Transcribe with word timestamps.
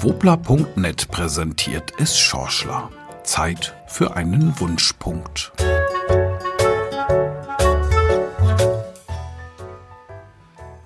Wobla.net 0.00 1.08
präsentiert 1.08 1.92
es 1.98 2.16
Schorschler. 2.16 2.88
Zeit 3.24 3.74
für 3.88 4.14
einen 4.14 4.60
Wunschpunkt. 4.60 5.52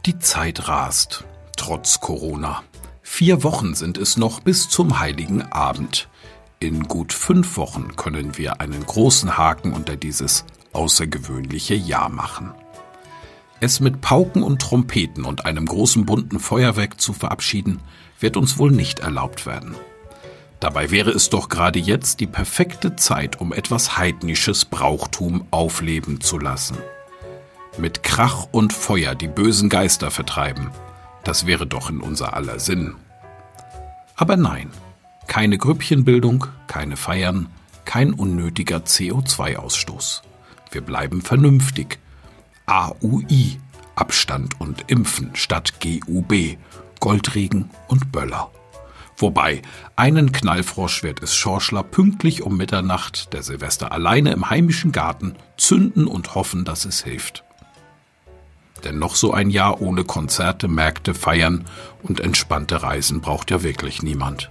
Die 0.06 0.18
Zeit 0.18 0.66
rast, 0.66 1.24
trotz 1.58 2.00
Corona. 2.00 2.62
Vier 3.02 3.42
Wochen 3.42 3.74
sind 3.74 3.98
es 3.98 4.16
noch 4.16 4.40
bis 4.40 4.70
zum 4.70 4.98
heiligen 4.98 5.42
Abend. 5.42 6.08
In 6.58 6.84
gut 6.84 7.12
fünf 7.12 7.58
Wochen 7.58 7.96
können 7.96 8.38
wir 8.38 8.62
einen 8.62 8.86
großen 8.86 9.36
Haken 9.36 9.74
unter 9.74 9.96
dieses 9.96 10.46
außergewöhnliche 10.72 11.74
Jahr 11.74 12.08
machen. 12.08 12.54
Es 13.62 13.78
mit 13.78 14.00
Pauken 14.00 14.42
und 14.42 14.60
Trompeten 14.60 15.24
und 15.24 15.46
einem 15.46 15.66
großen 15.66 16.04
bunten 16.04 16.40
Feuerwerk 16.40 17.00
zu 17.00 17.12
verabschieden, 17.12 17.78
wird 18.18 18.36
uns 18.36 18.58
wohl 18.58 18.72
nicht 18.72 18.98
erlaubt 18.98 19.46
werden. 19.46 19.76
Dabei 20.58 20.90
wäre 20.90 21.12
es 21.12 21.30
doch 21.30 21.48
gerade 21.48 21.78
jetzt 21.78 22.18
die 22.18 22.26
perfekte 22.26 22.96
Zeit, 22.96 23.40
um 23.40 23.52
etwas 23.52 23.96
heidnisches 23.96 24.64
Brauchtum 24.64 25.46
aufleben 25.52 26.20
zu 26.20 26.40
lassen. 26.40 26.76
Mit 27.78 28.02
Krach 28.02 28.48
und 28.50 28.72
Feuer 28.72 29.14
die 29.14 29.28
bösen 29.28 29.68
Geister 29.68 30.10
vertreiben, 30.10 30.72
das 31.22 31.46
wäre 31.46 31.64
doch 31.64 31.88
in 31.88 32.00
unser 32.00 32.34
aller 32.34 32.58
Sinn. 32.58 32.96
Aber 34.16 34.36
nein, 34.36 34.70
keine 35.28 35.56
Grüppchenbildung, 35.56 36.46
keine 36.66 36.96
Feiern, 36.96 37.46
kein 37.84 38.12
unnötiger 38.12 38.78
CO2-Ausstoß. 38.78 40.22
Wir 40.72 40.80
bleiben 40.80 41.22
vernünftig. 41.22 42.00
AUI, 42.66 43.58
Abstand 43.94 44.60
und 44.60 44.90
Impfen 44.90 45.30
statt 45.34 45.74
GUB, 45.80 46.56
Goldregen 47.00 47.70
und 47.88 48.12
Böller. 48.12 48.50
Wobei, 49.16 49.62
einen 49.94 50.32
Knallfrosch 50.32 51.02
wird 51.02 51.22
es 51.22 51.34
Schorschler 51.34 51.82
pünktlich 51.82 52.42
um 52.42 52.56
Mitternacht, 52.56 53.32
der 53.32 53.42
Silvester 53.42 53.92
alleine 53.92 54.32
im 54.32 54.50
heimischen 54.50 54.90
Garten, 54.90 55.36
zünden 55.56 56.06
und 56.06 56.34
hoffen, 56.34 56.64
dass 56.64 56.84
es 56.84 57.04
hilft. 57.04 57.44
Denn 58.84 58.98
noch 58.98 59.14
so 59.14 59.32
ein 59.32 59.50
Jahr 59.50 59.80
ohne 59.80 60.04
Konzerte, 60.04 60.66
Märkte, 60.66 61.14
Feiern 61.14 61.66
und 62.02 62.20
entspannte 62.20 62.82
Reisen 62.82 63.20
braucht 63.20 63.50
ja 63.50 63.62
wirklich 63.62 64.02
niemand. 64.02 64.50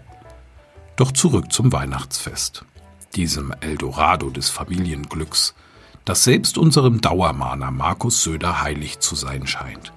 Doch 0.95 1.11
zurück 1.11 1.52
zum 1.52 1.73
Weihnachtsfest, 1.73 2.63
diesem 3.16 3.53
Eldorado 3.59 4.30
des 4.30 4.50
Familienglücks, 4.50 5.53
das 6.05 6.23
selbst 6.23 6.57
unserem 6.57 7.02
Dauermahner 7.02 7.71
Markus 7.71 8.23
Söder 8.23 8.61
heilig 8.61 8.99
zu 8.99 9.16
sein 9.16 9.47
scheint. 9.47 9.94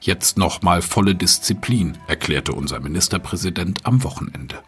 Jetzt 0.00 0.38
nochmal 0.38 0.82
volle 0.82 1.14
Disziplin, 1.14 1.98
erklärte 2.06 2.52
unser 2.52 2.80
Ministerpräsident 2.80 3.84
am 3.84 4.04
Wochenende. 4.04 4.62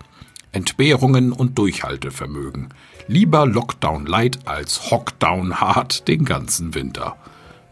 Entbehrungen 0.52 1.32
und 1.32 1.58
Durchhaltevermögen. 1.58 2.74
Lieber 3.06 3.46
Lockdown 3.46 4.06
light 4.06 4.40
als 4.46 4.90
Hockdown 4.90 5.60
hart 5.60 6.08
den 6.08 6.24
ganzen 6.24 6.74
Winter. 6.74 7.16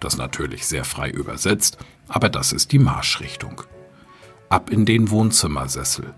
Das 0.01 0.17
natürlich 0.17 0.67
sehr 0.67 0.85
frei 0.85 1.11
übersetzt, 1.11 1.79
aber 2.07 2.29
das 2.29 2.53
ist 2.53 2.71
die 2.71 2.79
Marschrichtung. 2.79 3.63
Ab 4.49 4.71
in 4.71 4.85
den 4.85 5.11
Wohnzimmersessel. 5.11 6.15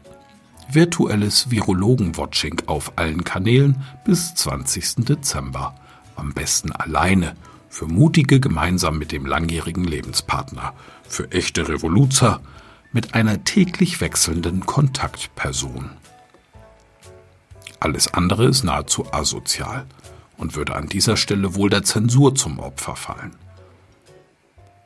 Virtuelles 0.70 1.50
Virologen-Watching 1.50 2.62
auf 2.66 2.92
allen 2.96 3.24
Kanälen 3.24 3.82
bis 4.04 4.34
20. 4.34 5.06
Dezember. 5.06 5.74
Am 6.20 6.34
besten 6.34 6.70
alleine, 6.70 7.34
für 7.70 7.86
Mutige 7.86 8.40
gemeinsam 8.40 8.98
mit 8.98 9.10
dem 9.10 9.24
langjährigen 9.24 9.84
Lebenspartner, 9.84 10.74
für 11.08 11.32
echte 11.32 11.66
Revoluzer 11.66 12.42
mit 12.92 13.14
einer 13.14 13.42
täglich 13.44 14.02
wechselnden 14.02 14.66
Kontaktperson. 14.66 15.88
Alles 17.80 18.12
andere 18.12 18.44
ist 18.44 18.64
nahezu 18.64 19.10
asozial 19.14 19.86
und 20.36 20.56
würde 20.56 20.76
an 20.76 20.88
dieser 20.88 21.16
Stelle 21.16 21.54
wohl 21.54 21.70
der 21.70 21.84
Zensur 21.84 22.34
zum 22.34 22.58
Opfer 22.58 22.96
fallen. 22.96 23.34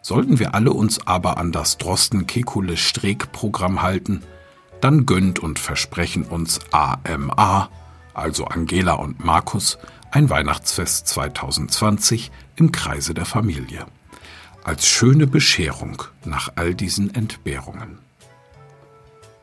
Sollten 0.03 0.39
wir 0.39 0.55
alle 0.55 0.73
uns 0.73 1.05
aber 1.05 1.39
an 1.39 1.51
das 1.51 1.79
Drosten-Kekules-Streeck-Programm 1.79 3.83
halten, 3.83 4.23
dann 4.81 5.05
gönnt 5.05 5.41
und 5.41 5.59
versprechen 5.59 6.27
uns 6.27 6.61
AMA, 6.71 7.71
also 8.13 8.45
Angela 8.45 8.93
und 8.93 9.25
Markus, 9.25 9.79
ein 10.15 10.31
Weihnachtsfest 10.31 11.09
2020 11.09 12.31
im 12.55 12.71
Kreise 12.71 13.15
der 13.15 13.25
Familie. 13.25 13.85
Als 14.63 14.87
schöne 14.87 15.27
Bescherung 15.27 16.05
nach 16.25 16.51
all 16.55 16.73
diesen 16.73 17.13
Entbehrungen. 17.13 17.99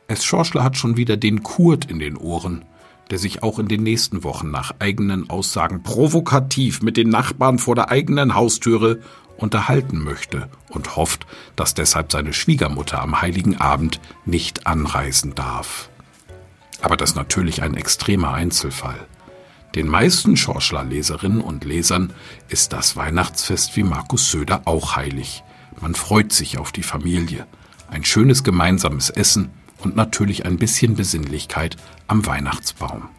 Es 0.08 0.24
Schorschler 0.24 0.64
hat 0.64 0.78
schon 0.78 0.96
wieder 0.96 1.18
den 1.18 1.44
Kurt 1.44 1.92
in 1.92 2.00
den 2.00 2.16
Ohren, 2.16 2.64
der 3.10 3.18
sich 3.18 3.44
auch 3.44 3.60
in 3.60 3.68
den 3.68 3.84
nächsten 3.84 4.24
Wochen 4.24 4.50
nach 4.50 4.74
eigenen 4.80 5.30
Aussagen 5.30 5.84
provokativ 5.84 6.82
mit 6.82 6.96
den 6.96 7.10
Nachbarn 7.10 7.60
vor 7.60 7.76
der 7.76 7.90
eigenen 7.90 8.34
Haustüre 8.34 9.02
unterhalten 9.36 10.02
möchte 10.02 10.50
und 10.70 10.96
hofft, 10.96 11.28
dass 11.58 11.74
deshalb 11.74 12.14
seine 12.14 12.32
Schwiegermutter 12.32 13.02
am 13.02 13.22
heiligen 13.22 13.60
Abend 13.60 14.00
nicht 14.24 14.68
anreisen 14.68 15.36
darf. 15.36 15.90
Aber 16.82 16.96
das 16.96 17.10
ist 17.10 17.16
natürlich 17.18 17.62
ein 17.62 17.76
extremer 17.76 18.32
Einzelfall. 18.34 19.06
Den 19.76 19.88
meisten 19.88 20.36
Schorschler-Leserinnen 20.36 21.42
und 21.42 21.64
Lesern 21.64 22.14
ist 22.50 22.74
das 22.74 22.96
Weihnachtsfest 22.96 23.76
wie 23.76 23.84
Markus 23.84 24.32
Söder 24.32 24.64
auch 24.66 24.96
heilig. 24.96 25.44
Man 25.80 25.96
freut 25.96 26.34
sich 26.34 26.58
auf 26.58 26.72
die 26.72 26.84
Familie, 26.84 27.48
ein 27.90 28.04
schönes 28.04 28.44
gemeinsames 28.44 29.10
Essen 29.10 29.50
und 29.80 29.96
natürlich 29.96 30.46
ein 30.46 30.58
bisschen 30.58 30.96
Besinnlichkeit 30.96 31.78
am 32.08 32.26
Weihnachtsbaum. 32.26 33.10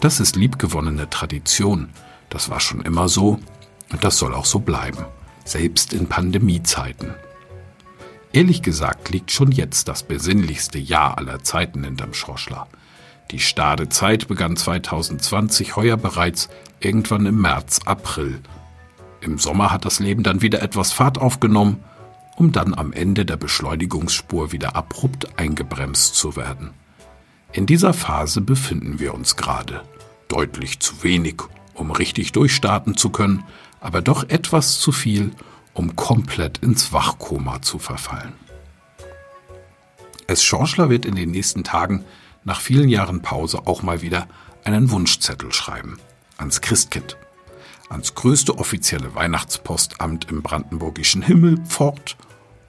Das 0.00 0.20
ist 0.20 0.36
liebgewonnene 0.36 1.10
Tradition, 1.10 1.88
das 2.30 2.50
war 2.50 2.60
schon 2.60 2.82
immer 2.82 3.08
so 3.08 3.40
und 3.90 4.04
das 4.04 4.18
soll 4.18 4.34
auch 4.34 4.44
so 4.44 4.60
bleiben 4.60 5.04
selbst 5.48 5.92
in 5.92 6.06
Pandemiezeiten. 6.06 7.14
Ehrlich 8.32 8.62
gesagt 8.62 9.08
liegt 9.08 9.30
schon 9.30 9.50
jetzt 9.50 9.88
das 9.88 10.02
besinnlichste 10.02 10.78
Jahr 10.78 11.16
aller 11.18 11.42
Zeiten 11.42 11.82
hinterm 11.82 12.12
Schorschler. 12.12 12.68
Die 13.30 13.40
stade 13.40 13.90
Zeit 13.90 14.26
begann 14.26 14.56
2020 14.56 15.76
heuer 15.76 15.98
bereits 15.98 16.48
irgendwann 16.80 17.26
im 17.26 17.40
März, 17.42 17.80
April. 17.84 18.40
Im 19.20 19.38
Sommer 19.38 19.70
hat 19.70 19.84
das 19.84 20.00
Leben 20.00 20.22
dann 20.22 20.40
wieder 20.40 20.62
etwas 20.62 20.92
Fahrt 20.92 21.18
aufgenommen, 21.18 21.84
um 22.36 22.52
dann 22.52 22.72
am 22.72 22.92
Ende 22.92 23.26
der 23.26 23.36
Beschleunigungsspur 23.36 24.52
wieder 24.52 24.76
abrupt 24.76 25.38
eingebremst 25.38 26.14
zu 26.14 26.36
werden. 26.36 26.70
In 27.52 27.66
dieser 27.66 27.92
Phase 27.92 28.40
befinden 28.40 28.98
wir 28.98 29.12
uns 29.12 29.36
gerade. 29.36 29.82
Deutlich 30.28 30.80
zu 30.80 31.02
wenig, 31.02 31.36
um 31.74 31.90
richtig 31.90 32.32
durchstarten 32.32 32.96
zu 32.96 33.10
können, 33.10 33.44
aber 33.80 34.00
doch 34.00 34.28
etwas 34.28 34.78
zu 34.78 34.92
viel, 34.92 35.32
um 35.74 35.96
komplett 35.96 36.58
ins 36.58 36.92
Wachkoma 36.92 37.60
zu 37.60 37.78
verfallen. 37.78 38.32
Es 40.26 40.44
Schorschler 40.44 40.90
wird 40.90 41.06
in 41.06 41.16
den 41.16 41.30
nächsten 41.30 41.64
Tagen 41.64 42.04
nach 42.48 42.60
vielen 42.60 42.88
Jahren 42.88 43.20
Pause 43.20 43.66
auch 43.66 43.82
mal 43.82 44.00
wieder 44.02 44.26
einen 44.64 44.90
Wunschzettel 44.90 45.52
schreiben. 45.52 45.98
Ans 46.38 46.62
Christkind. 46.62 47.16
Ans 47.90 48.14
größte 48.14 48.58
offizielle 48.58 49.14
Weihnachtspostamt 49.14 50.30
im 50.30 50.42
brandenburgischen 50.42 51.22
Himmel, 51.22 51.58
fort 51.66 52.16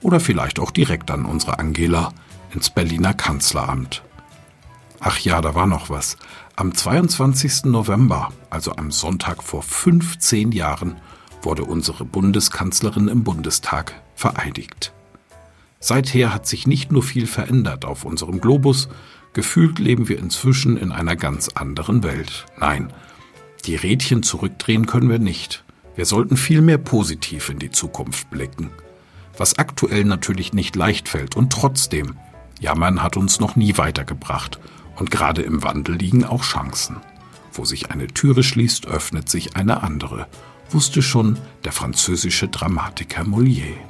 oder 0.02 0.20
vielleicht 0.20 0.60
auch 0.60 0.70
direkt 0.70 1.10
an 1.10 1.24
unsere 1.24 1.58
Angela 1.58 2.12
ins 2.54 2.70
Berliner 2.70 3.14
Kanzleramt. 3.14 4.02
Ach 5.00 5.18
ja, 5.18 5.40
da 5.40 5.54
war 5.54 5.66
noch 5.66 5.88
was. 5.88 6.18
Am 6.56 6.74
22. 6.74 7.64
November, 7.64 8.32
also 8.50 8.76
am 8.76 8.90
Sonntag 8.90 9.42
vor 9.42 9.62
15 9.62 10.52
Jahren, 10.52 10.96
wurde 11.40 11.64
unsere 11.64 12.04
Bundeskanzlerin 12.04 13.08
im 13.08 13.24
Bundestag 13.24 13.94
vereidigt. 14.14 14.92
Seither 15.78 16.34
hat 16.34 16.46
sich 16.46 16.66
nicht 16.66 16.92
nur 16.92 17.02
viel 17.02 17.26
verändert 17.26 17.86
auf 17.86 18.04
unserem 18.04 18.42
Globus, 18.42 18.90
gefühlt 19.32 19.78
leben 19.78 20.08
wir 20.08 20.18
inzwischen 20.18 20.76
in 20.76 20.92
einer 20.92 21.16
ganz 21.16 21.48
anderen 21.48 22.02
Welt. 22.02 22.46
Nein, 22.58 22.92
die 23.66 23.76
Rädchen 23.76 24.22
zurückdrehen 24.22 24.86
können 24.86 25.10
wir 25.10 25.18
nicht. 25.18 25.64
Wir 25.94 26.06
sollten 26.06 26.36
vielmehr 26.36 26.78
positiv 26.78 27.50
in 27.50 27.58
die 27.58 27.70
Zukunft 27.70 28.30
blicken. 28.30 28.70
Was 29.36 29.58
aktuell 29.58 30.04
natürlich 30.04 30.52
nicht 30.52 30.76
leicht 30.76 31.08
fällt 31.08 31.36
und 31.36 31.52
trotzdem, 31.52 32.16
Jammern 32.58 33.02
hat 33.02 33.16
uns 33.16 33.40
noch 33.40 33.56
nie 33.56 33.76
weitergebracht 33.76 34.58
und 34.96 35.10
gerade 35.10 35.42
im 35.42 35.62
Wandel 35.62 35.96
liegen 35.96 36.24
auch 36.24 36.42
Chancen. 36.42 36.96
Wo 37.52 37.64
sich 37.64 37.90
eine 37.90 38.06
Türe 38.06 38.42
schließt, 38.42 38.86
öffnet 38.86 39.28
sich 39.28 39.56
eine 39.56 39.82
andere, 39.82 40.26
wusste 40.70 41.02
schon 41.02 41.38
der 41.64 41.72
französische 41.72 42.48
Dramatiker 42.48 43.22
Molière. 43.22 43.89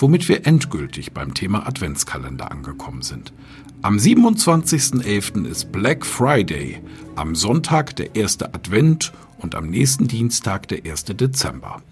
Womit 0.00 0.30
wir 0.30 0.46
endgültig 0.46 1.12
beim 1.12 1.34
Thema 1.34 1.66
Adventskalender 1.66 2.50
angekommen 2.50 3.02
sind. 3.02 3.34
Am 3.82 3.98
27.11. 3.98 5.44
ist 5.44 5.72
Black 5.72 6.06
Friday, 6.06 6.80
am 7.16 7.34
Sonntag 7.34 7.96
der 7.96 8.16
erste 8.16 8.54
Advent 8.54 9.12
und 9.36 9.54
am 9.54 9.68
nächsten 9.68 10.08
Dienstag 10.08 10.68
der 10.68 10.90
1. 10.90 11.04
Dezember. 11.04 11.82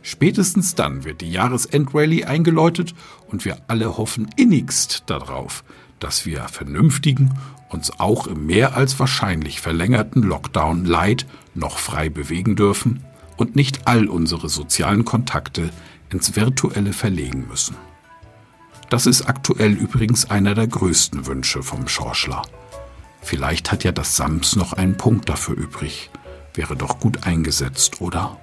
Spätestens 0.00 0.76
dann 0.76 1.04
wird 1.04 1.20
die 1.20 1.30
Jahresendrallye 1.30 2.24
eingeläutet 2.24 2.94
und 3.26 3.44
wir 3.44 3.58
alle 3.66 3.98
hoffen 3.98 4.30
innigst 4.36 5.02
darauf, 5.04 5.62
dass 6.00 6.24
wir 6.24 6.44
Vernünftigen 6.44 7.34
uns 7.68 8.00
auch 8.00 8.28
im 8.28 8.46
mehr 8.46 8.78
als 8.78 8.98
wahrscheinlich 8.98 9.60
verlängerten 9.60 10.22
Lockdown 10.22 10.86
Leid 10.86 11.26
noch 11.54 11.76
frei 11.76 12.08
bewegen 12.08 12.56
dürfen 12.56 13.04
und 13.36 13.56
nicht 13.56 13.86
all 13.86 14.06
unsere 14.06 14.48
sozialen 14.48 15.04
Kontakte 15.04 15.68
ins 16.10 16.36
Virtuelle 16.36 16.92
verlegen 16.92 17.46
müssen. 17.48 17.76
Das 18.90 19.06
ist 19.06 19.22
aktuell 19.28 19.72
übrigens 19.72 20.30
einer 20.30 20.54
der 20.54 20.66
größten 20.66 21.26
Wünsche 21.26 21.62
vom 21.62 21.88
Schorschler. 21.88 22.42
Vielleicht 23.20 23.70
hat 23.70 23.84
ja 23.84 23.92
das 23.92 24.16
Sams 24.16 24.56
noch 24.56 24.72
einen 24.72 24.96
Punkt 24.96 25.28
dafür 25.28 25.56
übrig. 25.56 26.10
Wäre 26.54 26.76
doch 26.76 26.98
gut 26.98 27.24
eingesetzt, 27.26 28.00
oder? 28.00 28.38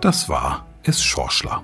Das 0.00 0.28
war 0.28 0.66
Es 0.84 1.02
Schorschler. 1.02 1.62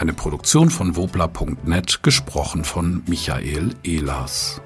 Eine 0.00 0.14
Produktion 0.14 0.70
von 0.70 0.96
wobla.net, 0.96 2.02
gesprochen 2.02 2.64
von 2.64 3.02
Michael 3.06 3.74
Ehlers. 3.84 4.62